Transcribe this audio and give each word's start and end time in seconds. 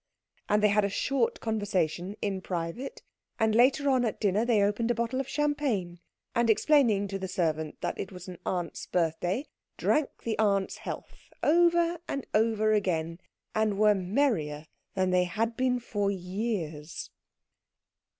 And 0.49 0.63
they 0.63 0.69
had 0.69 0.83
a 0.83 0.89
short 0.89 1.39
conversation 1.41 2.15
in 2.23 2.41
private, 2.41 3.03
and 3.37 3.53
later 3.53 3.87
on 3.87 4.03
at 4.03 4.19
dinner 4.19 4.43
they 4.43 4.63
opened 4.63 4.89
a 4.89 4.95
bottle 4.95 5.19
of 5.19 5.27
champagne, 5.27 5.99
and 6.33 6.49
explaining 6.49 7.07
to 7.07 7.19
the 7.19 7.27
servant 7.27 7.79
that 7.81 7.99
it 7.99 8.11
was 8.11 8.27
an 8.27 8.39
aunt's 8.43 8.87
birthday, 8.87 9.45
drank 9.77 10.23
the 10.23 10.39
aunt's 10.39 10.77
health 10.77 11.31
over 11.43 11.99
and 12.07 12.25
over 12.33 12.73
again, 12.73 13.19
and 13.53 13.77
were 13.77 13.93
merrier 13.93 14.65
than 14.95 15.11
they 15.11 15.25
had 15.25 15.55
been 15.55 15.79
for 15.79 16.09
years. 16.09 17.11